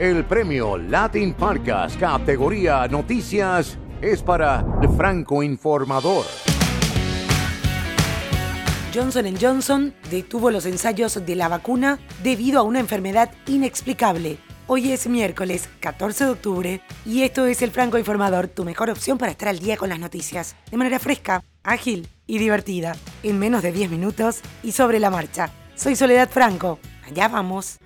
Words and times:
El 0.00 0.24
premio 0.24 0.78
Latin 0.78 1.34
Podcast 1.34 2.00
categoría 2.00 2.88
Noticias 2.88 3.76
es 4.00 4.22
para 4.22 4.64
el 4.80 4.88
Franco 4.96 5.42
Informador. 5.42 6.24
Johnson 8.94 9.36
Johnson 9.38 9.94
detuvo 10.10 10.50
los 10.50 10.64
ensayos 10.64 11.26
de 11.26 11.36
la 11.36 11.48
vacuna 11.48 11.98
debido 12.22 12.60
a 12.60 12.62
una 12.62 12.80
enfermedad 12.80 13.30
inexplicable. 13.46 14.38
Hoy 14.68 14.90
es 14.90 15.06
miércoles 15.06 15.68
14 15.80 16.24
de 16.24 16.30
octubre 16.30 16.80
y 17.04 17.20
esto 17.20 17.44
es 17.44 17.60
el 17.60 17.70
Franco 17.70 17.98
Informador, 17.98 18.48
tu 18.48 18.64
mejor 18.64 18.88
opción 18.88 19.18
para 19.18 19.32
estar 19.32 19.48
al 19.48 19.58
día 19.58 19.76
con 19.76 19.90
las 19.90 19.98
noticias, 19.98 20.56
de 20.70 20.78
manera 20.78 20.98
fresca, 20.98 21.44
ágil 21.62 22.08
y 22.26 22.38
divertida, 22.38 22.96
en 23.22 23.38
menos 23.38 23.62
de 23.62 23.70
10 23.70 23.90
minutos 23.90 24.40
y 24.62 24.72
sobre 24.72 24.98
la 24.98 25.10
marcha. 25.10 25.50
Soy 25.74 25.94
Soledad 25.94 26.30
Franco, 26.30 26.78
allá 27.06 27.28
vamos. 27.28 27.78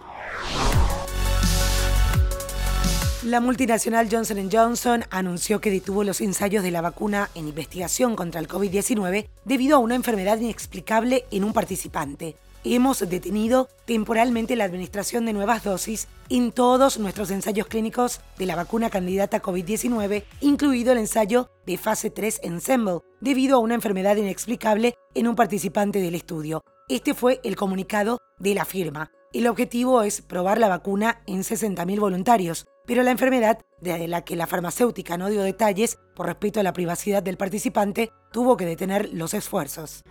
La 3.24 3.40
multinacional 3.40 4.08
Johnson 4.10 4.50
Johnson 4.52 5.04
anunció 5.08 5.58
que 5.58 5.70
detuvo 5.70 6.04
los 6.04 6.20
ensayos 6.20 6.62
de 6.62 6.70
la 6.70 6.82
vacuna 6.82 7.30
en 7.34 7.48
investigación 7.48 8.16
contra 8.16 8.38
el 8.38 8.48
COVID-19 8.48 9.28
debido 9.46 9.76
a 9.76 9.78
una 9.78 9.94
enfermedad 9.94 10.38
inexplicable 10.38 11.24
en 11.30 11.44
un 11.44 11.54
participante. 11.54 12.36
Hemos 12.64 13.00
detenido 13.08 13.70
temporalmente 13.86 14.56
la 14.56 14.64
administración 14.64 15.24
de 15.24 15.32
nuevas 15.32 15.64
dosis 15.64 16.06
en 16.28 16.52
todos 16.52 16.98
nuestros 16.98 17.30
ensayos 17.30 17.66
clínicos 17.66 18.20
de 18.36 18.44
la 18.44 18.56
vacuna 18.56 18.90
candidata 18.90 19.40
COVID-19, 19.40 20.24
incluido 20.42 20.92
el 20.92 20.98
ensayo 20.98 21.48
de 21.64 21.78
fase 21.78 22.10
3 22.10 22.40
Ensemble, 22.42 23.00
debido 23.22 23.56
a 23.56 23.60
una 23.60 23.74
enfermedad 23.74 24.16
inexplicable 24.16 24.96
en 25.14 25.28
un 25.28 25.34
participante 25.34 25.98
del 25.98 26.14
estudio. 26.14 26.62
Este 26.90 27.14
fue 27.14 27.40
el 27.42 27.56
comunicado 27.56 28.18
de 28.38 28.54
la 28.54 28.66
firma. 28.66 29.10
El 29.34 29.48
objetivo 29.48 30.02
es 30.02 30.22
probar 30.22 30.58
la 30.58 30.68
vacuna 30.68 31.20
en 31.26 31.40
60.000 31.40 31.98
voluntarios, 31.98 32.66
pero 32.86 33.02
la 33.02 33.10
enfermedad, 33.10 33.58
de 33.80 34.06
la 34.06 34.22
que 34.22 34.36
la 34.36 34.46
farmacéutica 34.46 35.18
no 35.18 35.28
dio 35.28 35.42
detalles 35.42 35.98
por 36.14 36.26
respeto 36.26 36.60
a 36.60 36.62
la 36.62 36.72
privacidad 36.72 37.20
del 37.20 37.36
participante, 37.36 38.12
tuvo 38.30 38.56
que 38.56 38.64
detener 38.64 39.10
los 39.12 39.34
esfuerzos. 39.34 40.04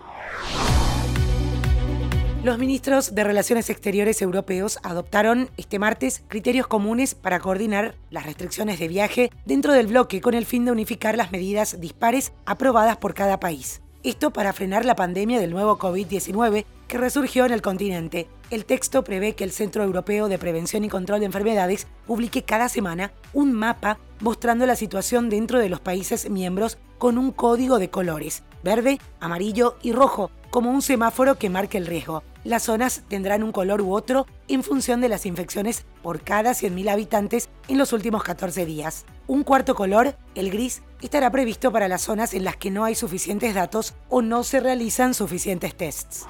Los 2.44 2.60
ministros 2.60 3.16
de 3.16 3.24
Relaciones 3.24 3.70
Exteriores 3.70 4.22
europeos 4.22 4.78
adoptaron 4.84 5.50
este 5.56 5.80
martes 5.80 6.26
criterios 6.28 6.68
comunes 6.68 7.16
para 7.16 7.40
coordinar 7.40 7.96
las 8.10 8.26
restricciones 8.26 8.78
de 8.78 8.90
viaje 8.90 9.30
dentro 9.46 9.72
del 9.72 9.88
bloque 9.88 10.20
con 10.20 10.34
el 10.34 10.46
fin 10.46 10.66
de 10.66 10.74
unificar 10.74 11.16
las 11.16 11.32
medidas 11.32 11.80
dispares 11.80 12.34
aprobadas 12.46 12.98
por 12.98 13.14
cada 13.14 13.40
país. 13.40 13.82
Esto 14.04 14.34
para 14.34 14.52
frenar 14.52 14.84
la 14.84 14.98
pandemia 14.98 15.40
del 15.40 15.52
nuevo 15.52 15.80
COVID-19 15.80 16.66
resurgió 16.98 17.46
en 17.46 17.52
el 17.52 17.62
continente. 17.62 18.28
El 18.50 18.66
texto 18.66 19.04
prevé 19.04 19.34
que 19.34 19.44
el 19.44 19.52
Centro 19.52 19.84
Europeo 19.84 20.28
de 20.28 20.38
Prevención 20.38 20.84
y 20.84 20.90
Control 20.90 21.20
de 21.20 21.26
Enfermedades 21.26 21.88
publique 22.06 22.44
cada 22.44 22.70
semana 22.70 23.12
un 23.34 23.54
mapa 23.54 24.00
mostrando 24.20 24.66
la 24.66 24.76
situación 24.76 25.30
dentro 25.30 25.60
de 25.60 25.70
los 25.70 25.80
países 25.80 26.30
miembros 26.30 26.78
con 26.98 27.18
un 27.18 27.32
código 27.32 27.80
de 27.80 27.90
colores, 27.90 28.44
verde, 28.64 29.00
amarillo 29.20 29.78
y 29.82 29.92
rojo, 29.92 30.32
como 30.50 30.72
un 30.72 30.82
semáforo 30.82 31.36
que 31.36 31.50
marque 31.50 31.78
el 31.78 31.88
riesgo. 31.88 32.24
Las 32.44 32.64
zonas 32.64 33.04
tendrán 33.08 33.42
un 33.42 33.54
color 33.54 33.82
u 33.82 33.94
otro 33.94 34.28
en 34.50 34.64
función 34.64 35.00
de 35.00 35.08
las 35.08 35.26
infecciones 35.26 35.86
por 36.02 36.22
cada 36.22 36.52
100.000 36.52 36.90
habitantes 36.90 37.50
en 37.70 37.78
los 37.78 37.94
últimos 37.94 38.24
14 38.24 38.66
días. 38.66 39.06
Un 39.28 39.44
cuarto 39.44 39.76
color, 39.76 40.18
el 40.36 40.52
gris, 40.52 40.84
estará 41.02 41.32
previsto 41.32 41.72
para 41.72 41.88
las 41.88 42.02
zonas 42.02 42.34
en 42.34 42.44
las 42.44 42.58
que 42.58 42.72
no 42.72 42.84
hay 42.84 42.96
suficientes 42.96 43.56
datos 43.56 43.94
o 44.10 44.22
no 44.22 44.44
se 44.44 44.60
realizan 44.60 45.14
suficientes 45.14 45.76
tests. 45.76 46.26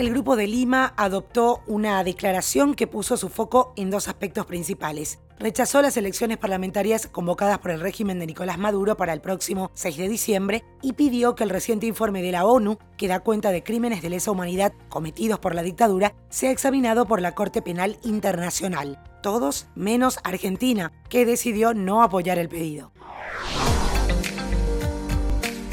El 0.00 0.08
Grupo 0.08 0.34
de 0.34 0.46
Lima 0.46 0.94
adoptó 0.96 1.62
una 1.66 2.02
declaración 2.02 2.74
que 2.74 2.86
puso 2.86 3.18
su 3.18 3.28
foco 3.28 3.74
en 3.76 3.90
dos 3.90 4.08
aspectos 4.08 4.46
principales. 4.46 5.18
Rechazó 5.38 5.82
las 5.82 5.94
elecciones 5.98 6.38
parlamentarias 6.38 7.06
convocadas 7.06 7.58
por 7.58 7.70
el 7.70 7.80
régimen 7.80 8.18
de 8.18 8.24
Nicolás 8.24 8.56
Maduro 8.56 8.96
para 8.96 9.12
el 9.12 9.20
próximo 9.20 9.70
6 9.74 9.98
de 9.98 10.08
diciembre 10.08 10.64
y 10.80 10.94
pidió 10.94 11.34
que 11.34 11.44
el 11.44 11.50
reciente 11.50 11.84
informe 11.84 12.22
de 12.22 12.32
la 12.32 12.46
ONU, 12.46 12.78
que 12.96 13.08
da 13.08 13.20
cuenta 13.20 13.50
de 13.50 13.62
crímenes 13.62 14.00
de 14.00 14.08
lesa 14.08 14.30
humanidad 14.30 14.72
cometidos 14.88 15.38
por 15.38 15.54
la 15.54 15.62
dictadura, 15.62 16.14
sea 16.30 16.50
examinado 16.50 17.04
por 17.04 17.20
la 17.20 17.34
Corte 17.34 17.60
Penal 17.60 17.98
Internacional. 18.02 18.98
Todos 19.22 19.66
menos 19.74 20.18
Argentina, 20.24 20.92
que 21.10 21.26
decidió 21.26 21.74
no 21.74 22.02
apoyar 22.02 22.38
el 22.38 22.48
pedido. 22.48 22.90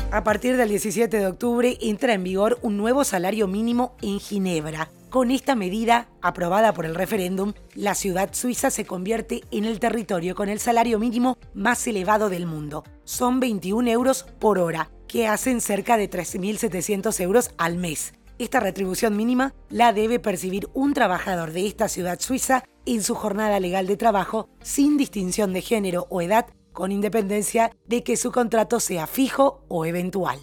A 0.10 0.24
partir 0.24 0.56
del 0.56 0.70
17 0.70 1.20
de 1.20 1.28
octubre 1.28 1.78
entra 1.82 2.14
en 2.14 2.24
vigor 2.24 2.60
un 2.62 2.78
nuevo 2.78 3.04
salario 3.04 3.46
mínimo 3.46 3.98
en 4.02 4.22
Ginebra. 4.22 4.90
Con 5.10 5.32
esta 5.32 5.54
medida, 5.54 6.08
aprobada 6.22 6.74
por 6.74 6.86
el 6.86 6.96
referéndum, 6.96 7.52
la 7.76 7.94
ciudad 7.94 8.30
suiza 8.32 8.72
se 8.72 8.86
convierte 8.86 9.42
en 9.52 9.66
el 9.66 9.82
territorio 9.82 10.34
con 10.34 10.48
el 10.48 10.60
salario 10.60 10.98
mínimo 10.98 11.38
más 11.54 11.86
elevado 11.88 12.30
del 12.30 12.46
mundo. 12.46 12.86
Son 13.04 13.42
21 13.42 13.90
euros 13.90 14.26
por 14.40 14.60
hora, 14.60 14.90
que 15.10 15.28
hacen 15.28 15.60
cerca 15.60 15.98
de 15.98 16.10
13.700 16.10 17.20
euros 17.20 17.52
al 17.58 17.76
mes. 17.76 18.14
Esta 18.40 18.62
retribución 18.62 19.18
mínima 19.18 19.54
la 19.70 19.92
debe 19.92 20.20
percibir 20.20 20.70
un 20.74 20.94
trabajador 20.94 21.52
de 21.52 21.68
esta 21.68 21.90
ciudad 21.90 22.20
suiza 22.22 22.64
en 22.86 23.04
su 23.04 23.14
jornada 23.14 23.60
legal 23.60 23.88
de 23.88 23.98
trabajo 23.98 24.48
sin 24.62 24.96
distinción 24.96 25.52
de 25.52 25.62
género 25.62 26.08
o 26.10 26.22
edad 26.22 26.46
con 26.78 26.92
independencia 26.92 27.72
de 27.88 28.04
que 28.04 28.16
su 28.18 28.32
contrato 28.32 28.80
sea 28.80 29.08
fijo 29.08 29.64
o 29.68 29.88
eventual. 29.88 30.38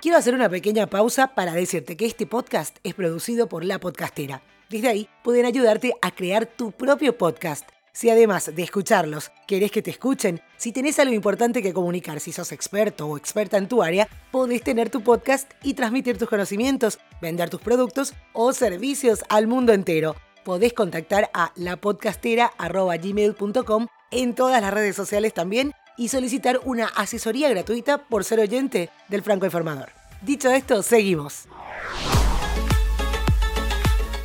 Quiero 0.00 0.16
hacer 0.16 0.34
una 0.34 0.48
pequeña 0.48 0.86
pausa 0.86 1.34
para 1.34 1.52
decirte 1.52 1.94
que 1.94 2.06
este 2.06 2.26
podcast 2.26 2.78
es 2.84 2.94
producido 2.94 3.50
por 3.50 3.66
La 3.66 3.78
Podcastera. 3.78 4.42
Desde 4.70 4.88
ahí 4.88 5.08
pueden 5.22 5.44
ayudarte 5.44 5.92
a 6.00 6.10
crear 6.10 6.46
tu 6.46 6.72
propio 6.72 7.18
podcast. 7.18 7.68
Si 7.92 8.08
además 8.08 8.50
de 8.54 8.62
escucharlos 8.62 9.30
querés 9.46 9.70
que 9.70 9.82
te 9.82 9.90
escuchen, 9.90 10.40
si 10.56 10.72
tenés 10.72 10.98
algo 10.98 11.12
importante 11.12 11.60
que 11.60 11.74
comunicar, 11.74 12.18
si 12.20 12.32
sos 12.32 12.52
experto 12.52 13.08
o 13.08 13.18
experta 13.18 13.58
en 13.58 13.68
tu 13.68 13.82
área, 13.82 14.08
podés 14.30 14.62
tener 14.62 14.88
tu 14.88 15.02
podcast 15.02 15.52
y 15.62 15.74
transmitir 15.74 16.16
tus 16.16 16.30
conocimientos, 16.30 16.98
vender 17.20 17.50
tus 17.50 17.60
productos 17.60 18.14
o 18.32 18.54
servicios 18.54 19.22
al 19.28 19.48
mundo 19.48 19.74
entero 19.74 20.16
podés 20.44 20.72
contactar 20.72 21.30
a 21.34 21.52
lapodcastera.gmail.com 21.56 23.86
en 24.10 24.34
todas 24.34 24.60
las 24.60 24.74
redes 24.74 24.96
sociales 24.96 25.32
también 25.34 25.72
y 25.96 26.08
solicitar 26.08 26.60
una 26.64 26.86
asesoría 26.86 27.48
gratuita 27.50 27.98
por 27.98 28.24
ser 28.24 28.40
oyente 28.40 28.90
del 29.08 29.22
Franco 29.22 29.44
Informador. 29.44 29.90
Dicho 30.22 30.50
esto, 30.50 30.82
seguimos. 30.82 31.46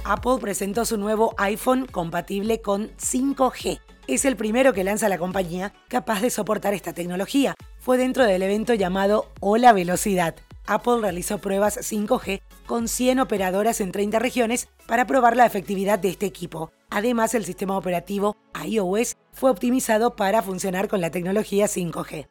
Apple 0.06 0.38
presentó 0.40 0.86
su 0.86 0.98
nuevo 0.98 1.34
iPhone 1.38 1.88
compatible 1.88 2.62
con 2.62 2.90
5G. 2.98 3.80
Es 4.08 4.24
el 4.26 4.36
primero 4.36 4.72
que 4.72 4.84
lanza 4.84 5.10
la 5.10 5.18
compañía 5.18 5.74
capaz 5.88 6.22
de 6.22 6.30
soportar 6.30 6.76
esta 6.76 6.94
tecnología. 6.94 7.56
Fue 7.80 7.98
dentro 7.98 8.24
del 8.24 8.44
evento 8.44 8.76
llamado 8.76 9.32
Hola 9.40 9.74
Velocidad, 9.74 10.36
Apple 10.68 11.02
realizó 11.02 11.38
pruebas 11.40 11.78
5G 11.78 12.42
con 12.66 12.88
100 12.88 13.20
operadoras 13.20 13.82
en 13.82 13.92
30 13.92 14.20
regiones 14.20 14.68
para 14.88 15.06
probar 15.06 15.36
la 15.36 15.46
efectividad 15.46 16.00
de 16.00 16.10
este 16.10 16.26
equipo. 16.26 16.72
Además, 16.90 17.34
el 17.36 17.46
sistema 17.46 17.78
operativo 17.78 18.38
iOS 18.66 19.18
fue 19.34 19.52
optimizado 19.52 20.16
para 20.16 20.42
funcionar 20.42 20.88
con 20.88 21.02
la 21.02 21.12
tecnología 21.12 21.66
5G. 21.66 22.28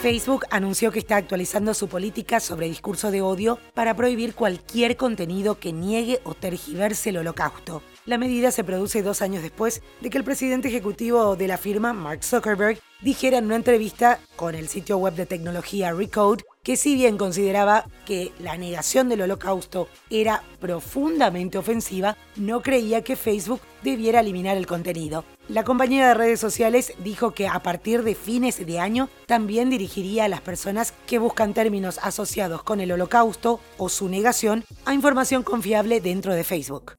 Facebook 0.00 0.46
anunció 0.50 0.90
que 0.92 0.98
está 0.98 1.16
actualizando 1.16 1.74
su 1.74 1.86
política 1.86 2.40
sobre 2.40 2.68
discurso 2.68 3.10
de 3.10 3.20
odio 3.20 3.58
para 3.74 3.94
prohibir 3.94 4.34
cualquier 4.34 4.96
contenido 4.96 5.58
que 5.58 5.74
niegue 5.74 6.20
o 6.24 6.32
tergiverse 6.32 7.10
el 7.10 7.18
holocausto. 7.18 7.82
La 8.10 8.18
medida 8.18 8.50
se 8.50 8.64
produce 8.64 9.04
dos 9.04 9.22
años 9.22 9.40
después 9.40 9.82
de 10.00 10.10
que 10.10 10.18
el 10.18 10.24
presidente 10.24 10.66
ejecutivo 10.66 11.36
de 11.36 11.46
la 11.46 11.58
firma, 11.58 11.92
Mark 11.92 12.24
Zuckerberg, 12.24 12.80
dijera 13.02 13.38
en 13.38 13.44
una 13.44 13.54
entrevista 13.54 14.18
con 14.34 14.56
el 14.56 14.66
sitio 14.66 14.98
web 14.98 15.14
de 15.14 15.26
tecnología 15.26 15.92
Recode 15.92 16.42
que 16.64 16.76
si 16.76 16.96
bien 16.96 17.16
consideraba 17.16 17.86
que 18.04 18.32
la 18.40 18.56
negación 18.56 19.08
del 19.08 19.20
holocausto 19.22 19.86
era 20.10 20.42
profundamente 20.58 21.56
ofensiva, 21.56 22.16
no 22.34 22.62
creía 22.62 23.04
que 23.04 23.14
Facebook 23.14 23.60
debiera 23.84 24.18
eliminar 24.18 24.56
el 24.56 24.66
contenido. 24.66 25.24
La 25.48 25.62
compañía 25.62 26.08
de 26.08 26.14
redes 26.14 26.40
sociales 26.40 26.92
dijo 27.04 27.30
que 27.30 27.46
a 27.46 27.62
partir 27.62 28.02
de 28.02 28.16
fines 28.16 28.66
de 28.66 28.80
año 28.80 29.08
también 29.26 29.70
dirigiría 29.70 30.24
a 30.24 30.28
las 30.28 30.40
personas 30.40 30.94
que 31.06 31.20
buscan 31.20 31.54
términos 31.54 32.00
asociados 32.02 32.64
con 32.64 32.80
el 32.80 32.90
holocausto 32.90 33.60
o 33.78 33.88
su 33.88 34.08
negación 34.08 34.64
a 34.84 34.94
información 34.94 35.44
confiable 35.44 36.00
dentro 36.00 36.34
de 36.34 36.42
Facebook. 36.42 36.96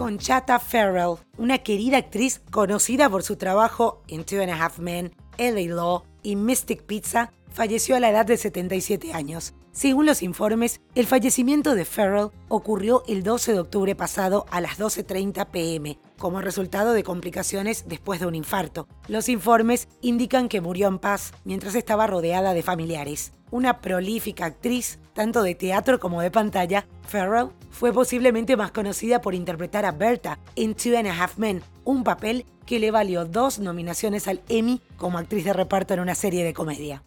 Conchata 0.00 0.58
Farrell, 0.58 1.16
una 1.36 1.58
querida 1.58 1.98
actriz 1.98 2.40
conocida 2.50 3.10
por 3.10 3.22
su 3.22 3.36
trabajo 3.36 4.02
en 4.08 4.24
Two 4.24 4.40
and 4.40 4.48
a 4.48 4.64
Half 4.64 4.78
Men, 4.78 5.14
LA 5.36 5.74
Law 5.74 6.04
y 6.22 6.36
Mystic 6.36 6.84
Pizza, 6.84 7.34
falleció 7.52 7.96
a 7.96 8.00
la 8.00 8.10
edad 8.10 8.26
de 8.26 8.36
77 8.36 9.12
años. 9.12 9.54
Según 9.72 10.04
los 10.04 10.22
informes, 10.22 10.80
el 10.96 11.06
fallecimiento 11.06 11.76
de 11.76 11.84
Farrell 11.84 12.30
ocurrió 12.48 13.04
el 13.06 13.22
12 13.22 13.52
de 13.52 13.60
octubre 13.60 13.94
pasado 13.94 14.46
a 14.50 14.60
las 14.60 14.78
12.30 14.78 15.46
pm, 15.46 15.98
como 16.18 16.40
resultado 16.40 16.92
de 16.92 17.04
complicaciones 17.04 17.84
después 17.86 18.18
de 18.18 18.26
un 18.26 18.34
infarto. 18.34 18.88
Los 19.06 19.28
informes 19.28 19.88
indican 20.00 20.48
que 20.48 20.60
murió 20.60 20.88
en 20.88 20.98
paz 20.98 21.32
mientras 21.44 21.76
estaba 21.76 22.08
rodeada 22.08 22.52
de 22.52 22.62
familiares. 22.62 23.32
Una 23.52 23.80
prolífica 23.80 24.46
actriz, 24.46 24.98
tanto 25.12 25.42
de 25.42 25.54
teatro 25.54 26.00
como 26.00 26.20
de 26.20 26.30
pantalla, 26.30 26.86
Farrell 27.06 27.50
fue 27.70 27.92
posiblemente 27.92 28.56
más 28.56 28.72
conocida 28.72 29.20
por 29.20 29.34
interpretar 29.34 29.84
a 29.84 29.92
Berta 29.92 30.40
en 30.56 30.74
Two 30.74 30.98
and 30.98 31.08
a 31.08 31.22
Half 31.22 31.38
Men, 31.38 31.62
un 31.84 32.02
papel 32.04 32.44
que 32.66 32.78
le 32.78 32.90
valió 32.90 33.24
dos 33.24 33.58
nominaciones 33.58 34.28
al 34.28 34.42
Emmy 34.48 34.80
como 34.96 35.18
actriz 35.18 35.44
de 35.44 35.52
reparto 35.52 35.94
en 35.94 36.00
una 36.00 36.14
serie 36.14 36.44
de 36.44 36.54
comedia. 36.54 37.02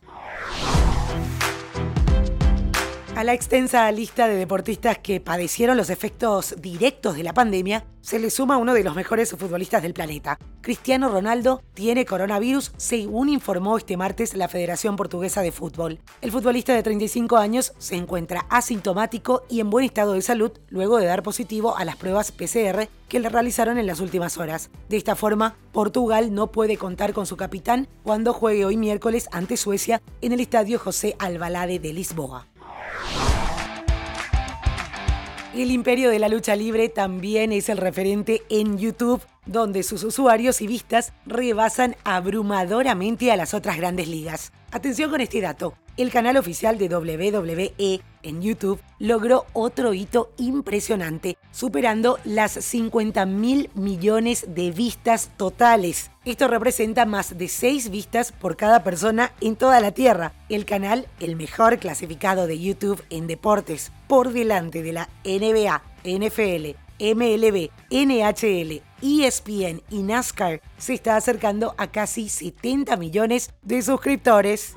A 3.15 3.23
la 3.23 3.33
extensa 3.33 3.91
lista 3.91 4.27
de 4.27 4.35
deportistas 4.35 4.97
que 4.97 5.21
padecieron 5.21 5.77
los 5.77 5.91
efectos 5.91 6.55
directos 6.59 7.15
de 7.15 7.21
la 7.21 7.31
pandemia, 7.31 7.85
se 8.01 8.17
le 8.17 8.31
suma 8.31 8.57
uno 8.57 8.73
de 8.73 8.83
los 8.83 8.95
mejores 8.95 9.29
futbolistas 9.29 9.83
del 9.83 9.93
planeta. 9.93 10.39
Cristiano 10.61 11.09
Ronaldo 11.09 11.61
tiene 11.75 12.05
coronavirus, 12.05 12.73
según 12.75 13.29
informó 13.29 13.77
este 13.77 13.97
martes 13.97 14.33
la 14.33 14.47
Federación 14.47 14.95
Portuguesa 14.95 15.43
de 15.43 15.51
Fútbol. 15.51 15.99
El 16.21 16.31
futbolista 16.31 16.73
de 16.73 16.81
35 16.81 17.37
años 17.37 17.73
se 17.77 17.95
encuentra 17.95 18.47
asintomático 18.49 19.43
y 19.47 19.59
en 19.59 19.69
buen 19.69 19.85
estado 19.85 20.13
de 20.13 20.21
salud 20.23 20.51
luego 20.69 20.97
de 20.97 21.05
dar 21.05 21.21
positivo 21.21 21.77
a 21.77 21.85
las 21.85 21.97
pruebas 21.97 22.31
PCR 22.31 22.89
que 23.07 23.19
le 23.19 23.29
realizaron 23.29 23.77
en 23.77 23.85
las 23.85 23.99
últimas 23.99 24.39
horas. 24.39 24.71
De 24.89 24.97
esta 24.97 25.15
forma, 25.15 25.55
Portugal 25.71 26.33
no 26.33 26.51
puede 26.51 26.77
contar 26.77 27.13
con 27.13 27.27
su 27.27 27.37
capitán 27.37 27.87
cuando 28.01 28.33
juegue 28.33 28.65
hoy 28.65 28.75
miércoles 28.75 29.29
ante 29.31 29.55
Suecia 29.55 30.01
en 30.21 30.31
el 30.31 30.39
estadio 30.39 30.79
José 30.79 31.15
Albalade 31.19 31.77
de 31.77 31.93
Lisboa. 31.93 32.47
El 35.53 35.69
imperio 35.69 36.09
de 36.09 36.17
la 36.17 36.29
lucha 36.29 36.55
libre 36.55 36.89
también 36.89 37.51
es 37.51 37.69
el 37.69 37.77
referente 37.77 38.41
en 38.49 38.79
YouTube, 38.79 39.21
donde 39.45 39.83
sus 39.83 40.03
usuarios 40.03 40.61
y 40.61 40.67
vistas 40.67 41.13
rebasan 41.27 41.95
abrumadoramente 42.03 43.31
a 43.31 43.35
las 43.35 43.53
otras 43.53 43.77
grandes 43.77 44.07
ligas. 44.07 44.51
Atención 44.71 45.11
con 45.11 45.21
este 45.21 45.41
dato. 45.41 45.75
El 45.95 46.09
canal 46.09 46.37
oficial 46.37 46.79
de 46.79 46.87
WWE 46.87 48.01
en 48.23 48.41
YouTube 48.41 48.81
logró 48.97 49.45
otro 49.53 49.93
hito 49.93 50.31
impresionante, 50.37 51.37
superando 51.51 52.17
las 52.23 52.53
50 52.53 53.27
mil 53.27 53.69
millones 53.75 54.55
de 54.55 54.71
vistas 54.71 55.29
totales. 55.37 56.09
Esto 56.25 56.47
representa 56.47 57.05
más 57.05 57.37
de 57.37 57.47
6 57.47 57.91
vistas 57.91 58.31
por 58.31 58.57
cada 58.57 58.83
persona 58.83 59.33
en 59.39 59.55
toda 59.55 59.79
la 59.81 59.91
Tierra. 59.91 60.33
El 60.49 60.65
canal, 60.65 61.07
el 61.19 61.35
mejor 61.35 61.77
clasificado 61.77 62.47
de 62.47 62.59
YouTube 62.59 63.03
en 63.11 63.27
deportes, 63.27 63.91
por 64.07 64.33
delante 64.33 64.81
de 64.81 64.93
la 64.93 65.09
NBA, 65.23 65.83
NFL, 66.03 66.75
MLB, 66.99 67.69
NHL, 67.91 68.81
ESPN 69.03 69.83
y 69.91 70.01
NASCAR, 70.01 70.59
se 70.79 70.95
está 70.95 71.17
acercando 71.17 71.75
a 71.77 71.85
casi 71.85 72.29
70 72.29 72.97
millones 72.97 73.51
de 73.61 73.83
suscriptores. 73.83 74.75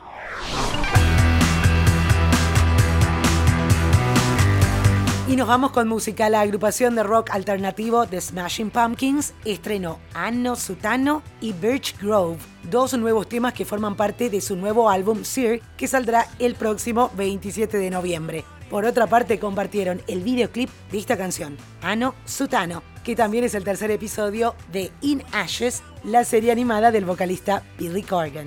Y 5.29 5.35
nos 5.35 5.49
vamos 5.49 5.73
con 5.73 5.89
música. 5.89 6.31
La 6.31 6.41
agrupación 6.41 6.95
de 6.95 7.03
rock 7.03 7.31
alternativo 7.31 8.07
The 8.07 8.21
Smashing 8.21 8.71
Pumpkins 8.71 9.35
estrenó 9.45 9.99
Anno 10.15 10.55
Sutano 10.55 11.21
y 11.41 11.53
Birch 11.53 11.99
Grove, 12.01 12.39
dos 12.71 12.97
nuevos 12.97 13.29
temas 13.29 13.53
que 13.53 13.65
forman 13.65 13.97
parte 13.97 14.31
de 14.31 14.41
su 14.41 14.55
nuevo 14.55 14.89
álbum 14.89 15.25
Sear, 15.25 15.59
que 15.77 15.89
saldrá 15.89 16.29
el 16.39 16.55
próximo 16.55 17.11
27 17.17 17.77
de 17.77 17.91
noviembre. 17.91 18.45
Por 18.71 18.85
otra 18.85 19.09
parte, 19.09 19.41
compartieron 19.41 20.01
el 20.07 20.21
videoclip 20.21 20.71
de 20.93 20.99
esta 20.99 21.17
canción, 21.17 21.57
Anno 21.83 22.15
Sutano, 22.25 22.85
que 23.03 23.17
también 23.17 23.43
es 23.43 23.55
el 23.57 23.65
tercer 23.65 23.91
episodio 23.91 24.55
de 24.71 24.93
In 25.01 25.25
Ashes, 25.33 25.83
la 26.05 26.25
serie 26.25 26.53
animada 26.53 26.93
del 26.93 27.05
vocalista 27.05 27.65
Billy 27.79 28.03
Corgan. 28.03 28.47